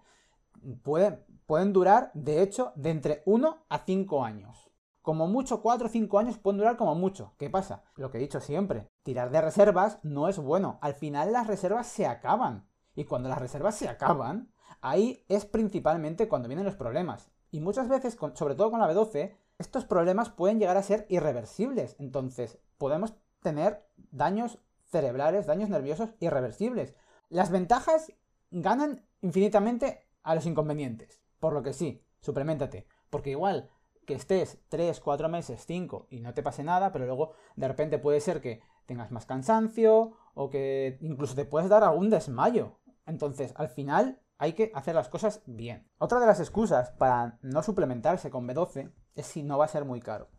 pueden 1.46 1.72
durar, 1.72 2.10
de 2.16 2.42
hecho, 2.42 2.74
de 2.76 2.90
entre 2.90 3.22
1 3.28 3.66
a 3.70 3.78
5 3.86 4.26
años. 4.26 4.72
Como 5.04 5.28
mucho, 5.28 5.62
4 5.62 5.86
o 5.86 5.90
5 5.92 6.18
años 6.18 6.40
pueden 6.40 6.58
durar 6.58 6.78
como 6.78 6.96
mucho. 6.96 7.36
¿Qué 7.38 7.52
pasa? 7.52 7.84
Lo 7.96 8.10
que 8.10 8.18
he 8.18 8.22
dicho 8.22 8.40
siempre, 8.40 8.88
tirar 9.04 9.30
de 9.30 9.40
reservas 9.40 10.00
no 10.02 10.28
es 10.28 10.40
bueno. 10.40 10.80
Al 10.82 10.96
final 10.96 11.32
las 11.32 11.46
reservas 11.46 11.86
se 11.86 12.08
acaban. 12.08 12.68
Y 12.96 13.04
cuando 13.04 13.30
las 13.30 13.38
reservas 13.38 13.76
se 13.76 13.88
acaban, 13.88 14.52
ahí 14.82 15.24
es 15.30 15.46
principalmente 15.46 16.28
cuando 16.28 16.48
vienen 16.48 16.66
los 16.66 16.76
problemas. 16.76 17.30
Y 17.52 17.60
muchas 17.60 17.88
veces, 17.88 18.18
sobre 18.34 18.56
todo 18.56 18.72
con 18.72 18.80
la 18.80 18.92
B12, 18.92 19.38
estos 19.60 19.86
problemas 19.86 20.32
pueden 20.32 20.58
llegar 20.58 20.76
a 20.76 20.82
ser 20.82 21.06
irreversibles. 21.08 21.96
Entonces, 22.00 22.58
podemos 22.80 23.14
tener 23.42 23.86
daños 24.12 24.60
cerebrales, 24.86 25.46
daños 25.46 25.70
nerviosos 25.70 26.10
irreversibles. 26.20 26.96
Las 27.30 27.52
ventajas 27.52 28.12
ganan 28.52 29.06
infinitamente 29.22 30.08
a 30.24 30.36
los 30.36 30.46
inconvenientes. 30.46 31.22
Por 31.40 31.54
lo 31.54 31.64
que 31.64 31.74
sí, 31.74 32.06
suplementate. 32.22 32.88
Porque 33.10 33.32
igual 33.32 33.70
que 34.06 34.14
estés 34.14 34.60
3, 34.70 35.00
4 35.00 35.30
meses, 35.30 35.66
5 35.66 36.08
y 36.10 36.22
no 36.22 36.34
te 36.34 36.42
pase 36.42 36.64
nada, 36.64 36.92
pero 36.92 37.06
luego 37.06 37.34
de 37.56 37.68
repente 37.68 38.00
puede 38.00 38.22
ser 38.22 38.42
que 38.42 38.62
tengas 38.86 39.12
más 39.12 39.26
cansancio 39.26 40.14
o 40.34 40.50
que 40.50 40.98
incluso 41.02 41.36
te 41.36 41.46
puedes 41.46 41.70
dar 41.70 41.84
algún 41.84 42.10
desmayo. 42.10 42.80
Entonces, 43.06 43.54
al 43.58 43.70
final 43.70 44.22
hay 44.38 44.54
que 44.54 44.72
hacer 44.74 44.96
las 44.96 45.10
cosas 45.10 45.42
bien. 45.46 45.90
Otra 45.98 46.20
de 46.20 46.26
las 46.26 46.40
excusas 46.40 46.92
para 46.92 47.38
no 47.42 47.64
suplementarse 47.64 48.30
con 48.30 48.48
B12 48.48 48.94
es 49.16 49.26
si 49.26 49.44
no 49.44 49.58
va 49.58 49.66
a 49.66 49.70
ser 49.70 49.84
muy 49.84 50.00
caro. 50.00 50.30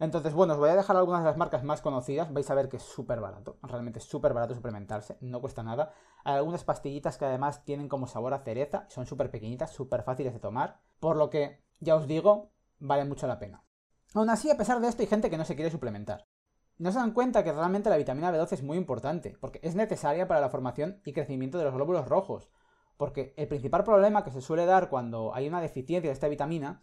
Entonces, 0.00 0.32
bueno, 0.32 0.54
os 0.54 0.58
voy 0.58 0.70
a 0.70 0.76
dejar 0.76 0.96
algunas 0.96 1.22
de 1.22 1.28
las 1.28 1.36
marcas 1.36 1.62
más 1.62 1.82
conocidas. 1.82 2.32
Vais 2.32 2.50
a 2.50 2.54
ver 2.54 2.70
que 2.70 2.78
es 2.78 2.82
súper 2.82 3.20
barato. 3.20 3.58
Realmente 3.62 3.98
es 3.98 4.06
súper 4.06 4.32
barato 4.32 4.54
suplementarse. 4.54 5.18
No 5.20 5.42
cuesta 5.42 5.62
nada. 5.62 5.92
Hay 6.24 6.36
algunas 6.36 6.64
pastillitas 6.64 7.18
que 7.18 7.26
además 7.26 7.64
tienen 7.66 7.86
como 7.86 8.06
sabor 8.06 8.32
a 8.32 8.42
cereza. 8.42 8.86
Son 8.88 9.04
súper 9.04 9.30
pequeñitas, 9.30 9.72
súper 9.72 10.02
fáciles 10.02 10.32
de 10.32 10.40
tomar. 10.40 10.80
Por 11.00 11.16
lo 11.16 11.28
que, 11.28 11.62
ya 11.80 11.96
os 11.96 12.08
digo, 12.08 12.50
vale 12.78 13.04
mucho 13.04 13.26
la 13.26 13.38
pena. 13.38 13.62
Aún 14.14 14.30
así, 14.30 14.50
a 14.50 14.56
pesar 14.56 14.80
de 14.80 14.88
esto, 14.88 15.02
hay 15.02 15.06
gente 15.06 15.28
que 15.28 15.36
no 15.36 15.44
se 15.44 15.54
quiere 15.54 15.70
suplementar. 15.70 16.26
No 16.78 16.90
se 16.92 16.98
dan 16.98 17.12
cuenta 17.12 17.44
que 17.44 17.52
realmente 17.52 17.90
la 17.90 17.98
vitamina 17.98 18.32
B12 18.32 18.52
es 18.52 18.62
muy 18.62 18.78
importante, 18.78 19.36
porque 19.38 19.60
es 19.62 19.74
necesaria 19.74 20.26
para 20.26 20.40
la 20.40 20.48
formación 20.48 21.02
y 21.04 21.12
crecimiento 21.12 21.58
de 21.58 21.64
los 21.64 21.74
glóbulos 21.74 22.08
rojos. 22.08 22.50
Porque 22.96 23.34
el 23.36 23.48
principal 23.48 23.84
problema 23.84 24.24
que 24.24 24.30
se 24.30 24.40
suele 24.40 24.64
dar 24.64 24.88
cuando 24.88 25.34
hay 25.34 25.46
una 25.46 25.60
deficiencia 25.60 26.08
de 26.08 26.14
esta 26.14 26.28
vitamina 26.28 26.80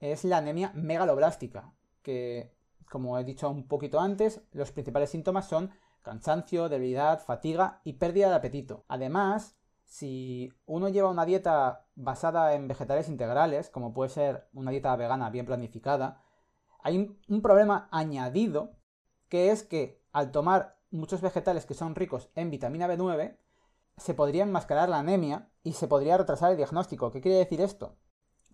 es 0.00 0.24
la 0.24 0.38
anemia 0.38 0.72
megaloblástica, 0.74 1.74
que, 2.06 2.52
como 2.88 3.18
he 3.18 3.24
dicho 3.24 3.50
un 3.50 3.66
poquito 3.66 3.98
antes, 3.98 4.40
los 4.52 4.70
principales 4.70 5.10
síntomas 5.10 5.48
son 5.48 5.72
cansancio, 6.02 6.68
debilidad, 6.68 7.18
fatiga 7.20 7.80
y 7.82 7.94
pérdida 7.94 8.28
de 8.28 8.36
apetito. 8.36 8.84
Además, 8.86 9.56
si 9.84 10.52
uno 10.66 10.88
lleva 10.88 11.10
una 11.10 11.24
dieta 11.24 11.88
basada 11.96 12.54
en 12.54 12.68
vegetales 12.68 13.08
integrales, 13.08 13.70
como 13.70 13.92
puede 13.92 14.10
ser 14.10 14.48
una 14.52 14.70
dieta 14.70 14.94
vegana 14.94 15.30
bien 15.30 15.46
planificada, 15.46 16.22
hay 16.84 17.18
un 17.26 17.42
problema 17.42 17.88
añadido 17.90 18.76
que 19.28 19.50
es 19.50 19.64
que 19.64 20.00
al 20.12 20.30
tomar 20.30 20.78
muchos 20.92 21.20
vegetales 21.20 21.66
que 21.66 21.74
son 21.74 21.96
ricos 21.96 22.30
en 22.36 22.52
vitamina 22.52 22.86
B9, 22.86 23.36
se 23.96 24.14
podría 24.14 24.44
enmascarar 24.44 24.88
la 24.88 25.00
anemia 25.00 25.50
y 25.64 25.72
se 25.72 25.88
podría 25.88 26.18
retrasar 26.18 26.52
el 26.52 26.56
diagnóstico. 26.56 27.10
¿Qué 27.10 27.20
quiere 27.20 27.38
decir 27.38 27.60
esto? 27.60 27.96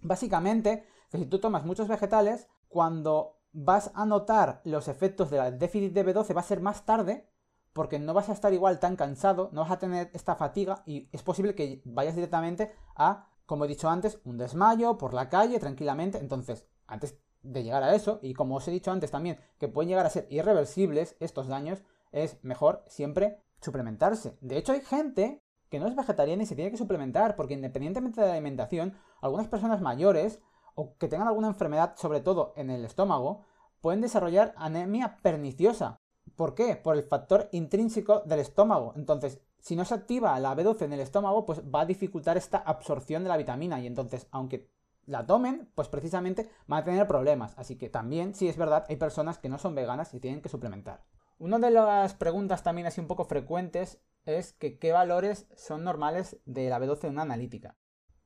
Básicamente, 0.01 0.87
que 1.11 1.19
si 1.19 1.27
tú 1.27 1.39
tomas 1.39 1.67
muchos 1.67 1.87
vegetales, 1.89 2.49
cuando 2.69 3.42
vas 3.53 3.91
a 3.95 4.07
notar 4.07 4.61
los 4.65 4.89
efectos 4.89 5.31
del 5.31 5.59
déficit 5.59 5.93
de 5.93 6.07
B12 6.07 6.35
va 6.35 6.41
a 6.41 6.45
ser 6.45 6.61
más 6.61 6.85
tarde, 6.85 7.29
porque 7.73 7.99
no 7.99 8.15
vas 8.15 8.29
a 8.29 8.33
estar 8.33 8.53
igual 8.53 8.79
tan 8.81 8.97
cansado, 8.97 9.51
no 9.53 9.63
vas 9.63 9.71
a 9.71 9.79
tener 9.79 10.11
esta 10.13 10.37
fatiga 10.37 10.83
y 10.87 11.09
es 11.13 11.23
posible 11.23 11.55
que 11.55 11.83
vayas 11.85 12.15
directamente 12.15 12.73
a, 12.97 13.29
como 13.47 13.65
he 13.65 13.69
dicho 13.69 13.89
antes, 13.89 14.21
un 14.25 14.39
desmayo 14.39 14.99
por 14.99 15.15
la 15.15 15.29
calle 15.29 15.59
tranquilamente. 15.59 16.19
Entonces, 16.19 16.67
antes 16.87 17.19
de 17.43 17.63
llegar 17.63 17.83
a 17.83 17.95
eso, 17.95 18.21
y 18.23 18.35
como 18.35 18.57
os 18.57 18.69
he 18.69 18.71
dicho 18.71 18.91
antes 18.91 19.11
también, 19.11 19.39
que 19.59 19.69
pueden 19.69 19.89
llegar 19.89 20.07
a 20.07 20.11
ser 20.11 20.27
irreversibles 20.31 21.17
estos 21.21 21.49
daños, 21.49 21.83
es 22.13 22.43
mejor 22.45 22.85
siempre 22.87 23.39
suplementarse. 23.61 24.37
De 24.41 24.59
hecho, 24.59 24.73
hay 24.73 24.81
gente 24.81 25.43
que 25.71 25.81
no 25.81 25.87
es 25.87 25.97
vegetariana 25.97 26.43
y 26.43 26.47
se 26.47 26.55
tiene 26.55 26.71
que 26.71 26.77
suplementar, 26.77 27.35
porque 27.35 27.55
independientemente 27.55 28.21
de 28.21 28.27
la 28.27 28.35
alimentación, 28.35 28.95
algunas 29.23 29.49
personas 29.49 29.81
mayores 29.81 30.41
o 30.75 30.97
que 30.97 31.09
tengan 31.09 31.29
alguna 31.29 31.49
enfermedad, 31.49 31.95
sobre 31.97 32.21
todo 32.21 32.53
en 32.57 32.71
el 32.71 32.85
estómago, 32.85 33.45
pueden 33.81 34.01
desarrollar 34.01 34.55
anemia 34.57 35.19
perniciosa. 35.23 35.99
¿Por 36.37 36.55
qué? 36.55 36.77
Por 36.77 36.97
el 36.97 37.03
factor 37.03 37.49
intrínseco 37.53 38.21
del 38.21 38.41
estómago. 38.41 38.95
Entonces, 38.97 39.41
si 39.59 39.77
no 39.77 39.85
se 39.85 39.95
activa 39.95 40.39
la 40.41 40.57
B12 40.57 40.83
en 40.83 40.93
el 40.95 41.01
estómago, 41.01 41.45
pues 41.47 41.63
va 41.63 41.83
a 41.83 41.87
dificultar 41.87 42.37
esta 42.37 42.59
absorción 42.59 43.23
de 43.23 43.29
la 43.29 43.37
vitamina 43.37 43.81
y 43.81 43.87
entonces, 43.87 44.27
aunque 44.31 44.71
la 45.07 45.27
tomen, 45.27 45.71
pues 45.75 45.89
precisamente 45.89 46.51
van 46.67 46.83
a 46.83 46.85
tener 46.85 47.07
problemas. 47.07 47.55
Así 47.57 47.77
que 47.77 47.89
también, 47.89 48.35
sí 48.35 48.49
es 48.49 48.57
verdad, 48.57 48.87
hay 48.89 48.97
personas 48.97 49.39
que 49.39 49.49
no 49.49 49.59
son 49.59 49.75
veganas 49.75 50.15
y 50.15 50.21
tienen 50.21 50.43
que 50.43 50.49
suplementar. 50.49 51.05
Una 51.39 51.59
de 51.59 51.71
las 51.71 52.15
preguntas 52.15 52.63
también 52.63 52.87
así 52.87 53.01
un 53.01 53.09
poco 53.09 53.25
frecuentes 53.25 54.01
es 54.25 54.53
que 54.53 54.79
qué 54.79 54.93
valores 54.93 55.49
son 55.57 55.83
normales 55.83 56.39
de 56.45 56.69
la 56.69 56.79
B12 56.79 57.05
en 57.05 57.11
una 57.11 57.23
analítica. 57.23 57.77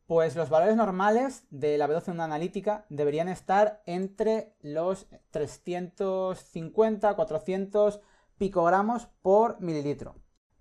Pues 0.07 0.37
los 0.37 0.51
valores 0.51 0.77
normales 0.77 1.45
de 1.51 1.77
la 1.79 1.89
B12 1.89 2.09
en 2.09 2.15
una 2.15 2.25
analítica 2.25 2.87
deberían 2.89 3.29
estar 3.29 3.83
entre 3.87 4.55
los 4.61 5.09
350, 5.33 7.17
400 7.17 8.01
picogramos 8.39 9.09
por 9.23 9.61
mililitro. 9.61 10.15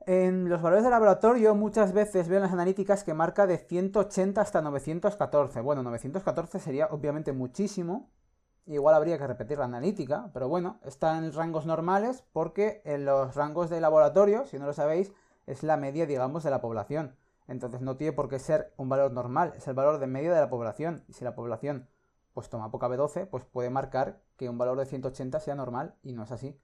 En 0.08 0.50
los 0.50 0.64
valores 0.64 0.84
de 0.84 0.90
laboratorio 0.90 1.54
muchas 1.54 1.94
veces 1.94 2.28
veo 2.28 2.38
en 2.38 2.44
las 2.44 2.54
analíticas 2.54 3.04
que 3.04 3.14
marca 3.14 3.46
de 3.46 3.60
180 3.60 4.42
hasta 4.42 4.64
914. 4.64 5.62
Bueno, 5.62 5.84
914 5.84 6.60
sería 6.60 6.88
obviamente 6.88 7.32
muchísimo. 7.32 8.10
Igual 8.66 8.96
habría 8.96 9.20
que 9.20 9.28
repetir 9.28 9.60
la 9.60 9.66
analítica, 9.66 10.32
pero 10.34 10.48
bueno, 10.48 10.80
está 10.84 11.20
en 11.20 11.32
rangos 11.32 11.68
normales 11.68 12.24
porque 12.34 12.82
en 12.84 13.06
los 13.06 13.36
rangos 13.36 13.70
de 13.70 13.80
laboratorio, 13.80 14.46
si 14.46 14.58
no 14.58 14.66
lo 14.66 14.74
sabéis, 14.74 15.12
es 15.46 15.62
la 15.62 15.78
media, 15.78 16.08
digamos, 16.08 16.44
de 16.44 16.50
la 16.50 16.62
población. 16.62 17.16
Entonces 17.48 17.82
no 17.82 17.96
tiene 17.98 18.14
por 18.14 18.30
qué 18.30 18.40
ser 18.40 18.74
un 18.78 18.90
valor 18.90 19.12
normal, 19.12 19.54
es 19.56 19.68
el 19.68 19.74
valor 19.74 20.00
de 20.00 20.08
media 20.08 20.34
de 20.34 20.40
la 20.40 20.50
población. 20.50 21.04
Y 21.08 21.14
si 21.14 21.24
la 21.24 21.36
población 21.36 21.88
pues 22.34 22.50
toma 22.50 22.70
poca 22.70 22.90
B12, 22.90 23.28
pues 23.28 23.46
puede 23.46 23.70
marcar 23.70 24.22
que 24.36 24.50
un 24.50 24.58
valor 24.58 24.78
de 24.78 24.86
180 24.86 25.40
sea 25.40 25.56
normal 25.56 25.96
y 26.04 26.14
no 26.14 26.24
es 26.24 26.32
así. 26.32 26.60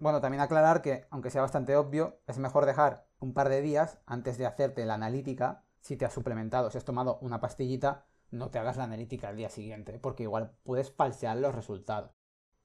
Bueno, 0.00 0.20
también 0.20 0.40
aclarar 0.40 0.82
que, 0.82 1.06
aunque 1.10 1.30
sea 1.30 1.42
bastante 1.42 1.74
obvio, 1.76 2.20
es 2.28 2.38
mejor 2.38 2.64
dejar 2.64 3.08
un 3.18 3.34
par 3.34 3.48
de 3.48 3.60
días 3.60 3.98
antes 4.06 4.38
de 4.38 4.46
hacerte 4.46 4.86
la 4.86 4.94
analítica, 4.94 5.64
si 5.80 5.96
te 5.96 6.04
has 6.04 6.12
suplementado, 6.12 6.70
si 6.70 6.78
has 6.78 6.84
tomado 6.84 7.18
una 7.20 7.40
pastillita, 7.40 8.04
no 8.30 8.50
te 8.50 8.60
hagas 8.60 8.76
la 8.76 8.84
analítica 8.84 9.28
al 9.28 9.36
día 9.36 9.48
siguiente, 9.48 9.98
porque 9.98 10.22
igual 10.22 10.52
puedes 10.62 10.92
falsear 10.92 11.36
los 11.38 11.54
resultados. 11.54 12.17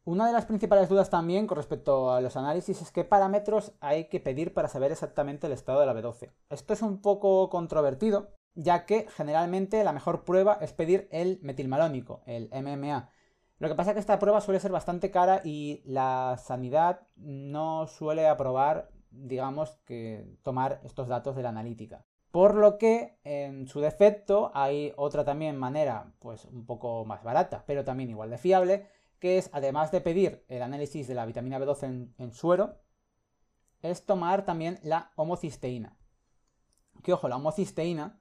Una 0.06 0.28
de 0.28 0.34
las 0.34 0.46
principales 0.46 0.90
dudas 0.90 1.10
también 1.10 1.48
con 1.48 1.56
respecto 1.56 2.12
a 2.12 2.20
los 2.20 2.36
análisis 2.36 2.82
es 2.82 2.92
qué 2.92 3.06
parámetros 3.06 3.74
hay 3.80 4.10
que 4.10 4.20
pedir 4.20 4.54
para 4.54 4.68
saber 4.68 4.92
exactamente 4.92 5.48
el 5.48 5.54
estado 5.54 5.80
de 5.80 5.86
la 5.86 5.94
B12. 5.94 6.32
Esto 6.50 6.74
es 6.74 6.82
un 6.82 7.02
poco 7.02 7.50
controvertido, 7.50 8.28
ya 8.54 8.86
que 8.86 9.08
generalmente 9.16 9.84
la 9.84 9.94
mejor 9.94 10.26
prueba 10.26 10.58
es 10.60 10.74
pedir 10.74 11.08
el 11.12 11.40
metilmalónico, 11.42 12.22
el 12.26 12.50
MMA, 12.52 13.10
lo 13.64 13.70
que 13.70 13.76
pasa 13.76 13.92
es 13.92 13.94
que 13.94 14.02
esta 14.02 14.20
prueba 14.20 14.42
suele 14.42 14.60
ser 14.60 14.74
bastante 14.74 15.10
cara 15.10 15.40
y 15.42 15.82
la 15.86 16.38
sanidad 16.38 17.08
no 17.16 17.88
suele 17.88 18.28
aprobar, 18.28 18.90
digamos, 19.10 19.78
que 19.86 20.38
tomar 20.42 20.82
estos 20.84 21.08
datos 21.08 21.38
de 21.38 21.44
la 21.44 21.50
analítica. 21.50 22.04
Por 22.32 22.56
lo 22.56 22.78
que, 22.78 23.20
en 23.24 23.68
su 23.68 23.80
defecto, 23.80 24.52
hay 24.54 24.92
otra 24.98 25.24
también 25.24 25.56
manera, 25.56 26.12
pues 26.20 26.44
un 26.44 26.66
poco 26.66 27.06
más 27.06 27.24
barata, 27.24 27.64
pero 27.66 27.86
también 27.86 28.10
igual 28.10 28.32
de 28.32 28.38
fiable, 28.38 28.88
que 29.24 29.38
es, 29.38 29.50
además 29.54 29.90
de 29.90 30.02
pedir 30.02 30.44
el 30.50 30.62
análisis 30.62 31.08
de 31.08 31.16
la 31.16 31.26
vitamina 31.26 31.58
B12 31.58 32.12
en, 32.18 32.34
suero, 32.34 32.82
es 33.82 34.06
tomar 34.06 34.44
también 34.44 34.82
la 34.84 35.14
homocisteína. 35.16 35.98
Que 37.04 37.14
ojo, 37.14 37.30
la 37.30 37.38
homocisteína 37.38 38.20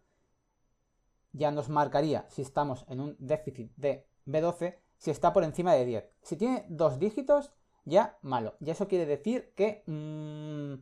ya 1.32 1.50
nos 1.50 1.68
marcaría 1.68 2.24
si 2.28 2.42
estamos 2.42 2.86
en 2.88 3.00
un 3.00 3.16
déficit 3.18 3.72
de 3.74 4.06
B12 4.26 4.78
si 4.96 5.10
está 5.10 5.32
por 5.32 5.42
encima 5.42 5.74
de 5.74 5.86
10. 5.86 6.08
Si 6.22 6.36
tiene 6.36 6.66
dos 6.68 7.00
dígitos, 7.00 7.52
ya 7.84 8.16
malo. 8.22 8.54
Y 8.60 8.70
eso 8.70 8.86
quiere 8.86 9.04
decir 9.04 9.52
que... 9.56 9.82
Mmm, 9.86 10.74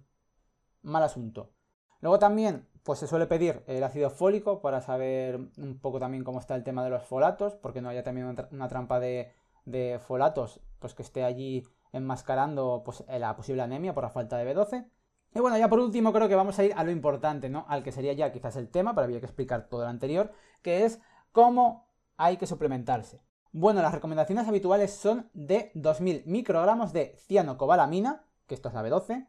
mal 0.83 1.03
asunto. 1.03 1.55
Luego 2.03 2.19
también, 2.19 2.69
pues 2.83 2.99
se 2.99 3.07
suele 3.07 3.27
pedir 3.27 3.65
el 3.67 3.83
ácido 3.83 4.11
fólico 4.11 4.61
para 4.61 4.83
saber 4.83 5.41
un 5.57 5.79
poco 5.81 5.99
también 5.99 6.25
cómo 6.25 6.41
está 6.41 6.57
el 6.57 6.65
tema 6.65 6.85
de 6.85 6.91
los 6.91 7.05
folatos, 7.05 7.55
porque 7.55 7.81
no 7.81 7.89
haya 7.89 8.03
también 8.03 8.37
una 8.51 8.69
trampa 8.69 9.01
de, 9.01 9.33
de 9.65 9.99
folatos, 9.99 10.61
pues 10.79 10.95
que 10.95 11.03
esté 11.03 11.25
allí 11.25 11.65
enmascarando 11.93 12.83
pues, 12.85 13.05
la 13.09 13.35
posible 13.37 13.63
anemia 13.63 13.95
por 13.95 14.05
la 14.05 14.11
falta 14.11 14.37
de 14.37 14.55
B12. 14.55 14.89
Y 15.35 15.41
bueno, 15.41 15.57
ya 15.59 15.69
por 15.69 15.79
último 15.79 16.13
creo 16.13 16.29
que 16.29 16.35
vamos 16.35 16.59
a 16.59 16.65
ir 16.65 16.73
a 16.77 16.83
lo 16.83 16.91
importante, 16.91 17.49
¿no? 17.49 17.65
Al 17.69 17.83
que 17.83 17.93
sería 17.93 18.13
ya 18.13 18.33
quizás 18.33 18.57
el 18.57 18.69
tema, 18.69 18.95
pero 18.95 19.05
había 19.05 19.21
que 19.21 19.27
explicar 19.27 19.69
todo 19.69 19.83
lo 19.83 19.89
anterior, 19.89 20.33
que 20.63 20.85
es 20.85 21.01
cómo 21.33 21.89
hay 22.17 22.37
que 22.37 22.47
suplementarse. 22.47 23.23
Bueno, 23.53 23.83
las 23.83 23.95
recomendaciones 23.95 24.47
habituales 24.47 24.93
son 24.93 25.31
de 25.33 25.71
2000 25.75 26.25
microgramos 26.27 26.93
de 26.93 27.17
cianocobalamina, 27.27 28.25
que 28.47 28.55
esto 28.55 28.69
es 28.69 28.75
la 28.75 28.83
B12, 28.83 29.29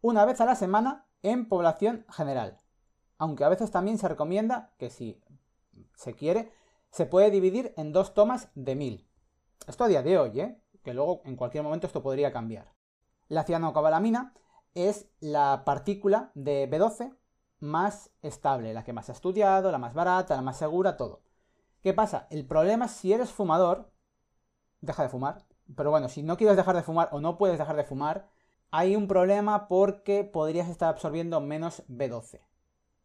una 0.00 0.24
vez 0.24 0.40
a 0.40 0.44
la 0.44 0.54
semana 0.54 1.06
en 1.22 1.48
población 1.48 2.06
general. 2.10 2.58
Aunque 3.18 3.44
a 3.44 3.48
veces 3.48 3.70
también 3.70 3.98
se 3.98 4.08
recomienda 4.08 4.72
que 4.78 4.90
si 4.90 5.20
se 5.96 6.14
quiere, 6.14 6.52
se 6.90 7.06
puede 7.06 7.30
dividir 7.30 7.74
en 7.76 7.92
dos 7.92 8.14
tomas 8.14 8.48
de 8.54 8.76
1000. 8.76 9.07
Esto 9.66 9.84
a 9.84 9.88
día 9.88 10.02
de 10.02 10.18
hoy, 10.18 10.40
¿eh? 10.40 10.60
que 10.82 10.94
luego 10.94 11.22
en 11.24 11.36
cualquier 11.36 11.62
momento 11.62 11.86
esto 11.86 12.02
podría 12.02 12.32
cambiar. 12.32 12.72
La 13.28 13.44
cianocobalamina 13.44 14.34
es 14.74 15.10
la 15.20 15.62
partícula 15.64 16.30
de 16.34 16.70
B12 16.70 17.14
más 17.60 18.10
estable, 18.22 18.72
la 18.72 18.84
que 18.84 18.92
más 18.92 19.08
ha 19.08 19.12
estudiado, 19.12 19.70
la 19.70 19.78
más 19.78 19.94
barata, 19.94 20.36
la 20.36 20.42
más 20.42 20.56
segura, 20.56 20.96
todo. 20.96 21.22
¿Qué 21.82 21.92
pasa? 21.92 22.26
El 22.30 22.46
problema 22.46 22.86
es 22.86 22.92
si 22.92 23.12
eres 23.12 23.30
fumador, 23.30 23.92
deja 24.80 25.02
de 25.02 25.08
fumar. 25.08 25.44
Pero 25.76 25.90
bueno, 25.90 26.08
si 26.08 26.22
no 26.22 26.36
quieres 26.36 26.56
dejar 26.56 26.76
de 26.76 26.82
fumar 26.82 27.08
o 27.12 27.20
no 27.20 27.36
puedes 27.36 27.58
dejar 27.58 27.76
de 27.76 27.84
fumar, 27.84 28.30
hay 28.70 28.96
un 28.96 29.08
problema 29.08 29.68
porque 29.68 30.24
podrías 30.24 30.68
estar 30.68 30.88
absorbiendo 30.88 31.40
menos 31.40 31.82
B12. 31.88 32.40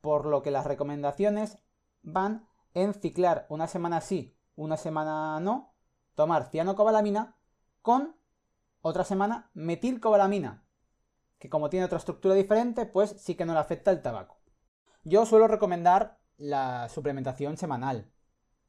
Por 0.01 0.25
lo 0.25 0.41
que 0.41 0.51
las 0.51 0.65
recomendaciones 0.65 1.59
van 2.01 2.47
en 2.73 2.93
ciclar 2.93 3.45
una 3.49 3.67
semana 3.67 4.01
sí, 4.01 4.37
una 4.55 4.77
semana 4.77 5.39
no, 5.39 5.72
tomar 6.15 6.49
cianocobalamina 6.49 7.35
con 7.81 8.15
otra 8.81 9.03
semana 9.03 9.49
metilcobalamina, 9.53 10.63
que 11.39 11.49
como 11.49 11.69
tiene 11.69 11.85
otra 11.85 11.97
estructura 11.97 12.35
diferente, 12.35 12.85
pues 12.85 13.15
sí 13.17 13.35
que 13.35 13.45
no 13.45 13.53
le 13.53 13.59
afecta 13.59 13.91
el 13.91 14.01
tabaco. 14.01 14.37
Yo 15.03 15.25
suelo 15.25 15.47
recomendar 15.47 16.19
la 16.37 16.89
suplementación 16.89 17.57
semanal, 17.57 18.11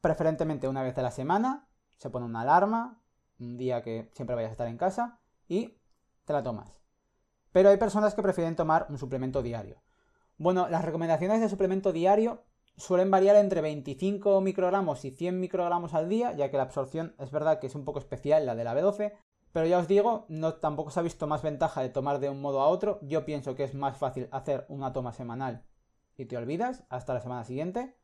preferentemente 0.01 0.67
una 0.67 0.83
vez 0.83 0.97
a 0.97 1.01
la 1.01 1.11
semana, 1.11 1.67
se 1.97 2.09
pone 2.09 2.25
una 2.25 2.41
alarma, 2.41 3.01
un 3.39 3.57
día 3.57 3.81
que 3.81 4.09
siempre 4.13 4.35
vayas 4.35 4.49
a 4.49 4.51
estar 4.53 4.67
en 4.67 4.77
casa 4.77 5.19
y 5.47 5.77
te 6.25 6.33
la 6.33 6.43
tomas. 6.43 6.73
Pero 7.51 7.69
hay 7.69 7.77
personas 7.77 8.15
que 8.15 8.21
prefieren 8.21 8.55
tomar 8.55 8.87
un 8.89 8.97
suplemento 8.97 9.41
diario. 9.41 9.81
Bueno, 10.37 10.67
las 10.67 10.83
recomendaciones 10.83 11.39
de 11.39 11.49
suplemento 11.49 11.93
diario 11.93 12.43
suelen 12.77 13.11
variar 13.11 13.35
entre 13.35 13.61
25 13.61 14.41
microgramos 14.41 15.05
y 15.05 15.11
100 15.11 15.39
microgramos 15.39 15.93
al 15.93 16.09
día, 16.09 16.33
ya 16.33 16.49
que 16.49 16.57
la 16.57 16.63
absorción 16.63 17.15
es 17.19 17.31
verdad 17.31 17.59
que 17.59 17.67
es 17.67 17.75
un 17.75 17.85
poco 17.85 17.99
especial 17.99 18.45
la 18.45 18.55
de 18.55 18.63
la 18.63 18.75
B12, 18.75 19.13
pero 19.51 19.67
ya 19.67 19.79
os 19.79 19.87
digo, 19.87 20.25
no 20.27 20.55
tampoco 20.55 20.91
se 20.91 20.99
ha 20.99 21.03
visto 21.03 21.27
más 21.27 21.41
ventaja 21.41 21.81
de 21.81 21.89
tomar 21.89 22.19
de 22.19 22.29
un 22.29 22.41
modo 22.41 22.61
a 22.61 22.67
otro. 22.67 22.99
Yo 23.01 23.23
pienso 23.23 23.55
que 23.55 23.63
es 23.63 23.73
más 23.73 23.97
fácil 23.97 24.27
hacer 24.31 24.65
una 24.67 24.91
toma 24.91 25.13
semanal 25.13 25.63
y 26.17 26.25
te 26.25 26.35
olvidas 26.35 26.83
hasta 26.89 27.13
la 27.13 27.21
semana 27.21 27.45
siguiente. 27.45 27.95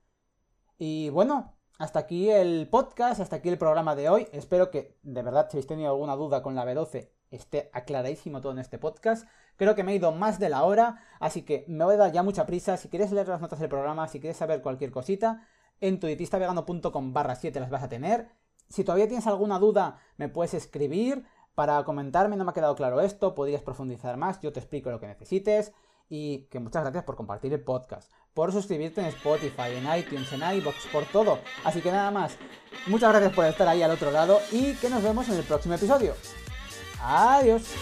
Y 0.78 1.10
bueno, 1.10 1.58
hasta 1.78 2.00
aquí 2.00 2.30
el 2.30 2.70
podcast, 2.70 3.20
hasta 3.20 3.36
aquí 3.38 3.50
el 3.50 3.58
programa 3.58 3.96
de 3.96 4.10
hoy. 4.10 4.28
Espero 4.32 4.72
que 4.72 4.98
de 5.04 5.24
verdad 5.24 5.50
si 5.50 5.58
habéis 5.58 5.68
tenido 5.68 5.90
alguna 5.90 6.16
duda 6.16 6.42
con 6.42 6.56
la 6.56 6.66
B12 6.66 7.10
esté 7.32 7.70
aclaradísimo 7.74 8.42
todo 8.42 8.52
en 8.52 8.60
este 8.60 8.78
podcast. 8.78 9.28
Creo 9.58 9.76
que 9.76 9.84
me 9.84 9.92
he 9.92 9.96
ido 9.96 10.12
más 10.12 10.40
de 10.40 10.50
la 10.50 10.64
hora, 10.64 11.04
así 11.20 11.44
que 11.44 11.66
me 11.68 11.86
voy 11.86 11.96
a 11.96 11.98
dar 11.98 12.12
ya 12.12 12.24
mucha 12.24 12.46
prisa. 12.46 12.78
Si 12.78 12.90
quieres 12.90 13.12
leer 13.12 13.28
las 13.28 13.42
notas 13.42 13.60
del 13.60 13.70
programa, 13.70 14.08
si 14.08 14.20
quieres 14.20 14.38
saber 14.38 14.62
cualquier 14.62 14.92
cosita, 14.92 15.48
en 15.80 16.00
tu 16.00 16.08
dietistavegano.com 16.08 17.14
barra 17.14 17.36
7 17.36 17.60
las 17.60 17.70
vas 17.70 17.84
a 17.84 17.90
tener. 17.90 18.30
Si 18.70 18.84
todavía 18.84 19.08
tienes 19.08 19.28
alguna 19.28 19.60
duda, 19.60 20.00
me 20.18 20.30
puedes 20.30 20.54
escribir 20.54 21.26
para 21.56 21.84
comentarme, 21.84 22.38
no 22.38 22.46
me 22.46 22.52
ha 22.52 22.54
quedado 22.54 22.76
claro 22.76 23.02
esto, 23.02 23.36
podrías 23.36 23.62
profundizar 23.62 24.16
más, 24.18 24.40
yo 24.40 24.54
te 24.54 24.60
explico 24.60 24.90
lo 24.90 25.00
que 25.00 25.08
necesites 25.08 25.74
y 26.08 26.48
que 26.50 26.60
muchas 26.60 26.84
gracias 26.84 27.04
por 27.04 27.16
compartir 27.16 27.54
el 27.54 27.64
podcast, 27.64 28.12
por 28.34 28.52
suscribirte 28.52 29.02
en 29.02 29.08
Spotify, 29.08 29.72
en 29.76 30.00
iTunes, 30.00 30.32
en 30.34 30.42
iBox, 30.58 30.88
por 30.92 31.06
todo. 31.06 31.40
Así 31.64 31.82
que 31.82 31.92
nada 31.92 32.12
más, 32.12 32.38
muchas 32.88 33.12
gracias 33.12 33.34
por 33.34 33.46
estar 33.46 33.68
ahí 33.68 33.82
al 33.82 33.92
otro 33.92 34.12
lado 34.12 34.40
y 34.52 34.76
que 34.76 34.90
nos 34.90 35.04
vemos 35.04 35.28
en 35.30 35.36
el 35.36 35.44
próximo 35.44 35.76
episodio. 35.76 36.14
Adiós. 37.02 37.74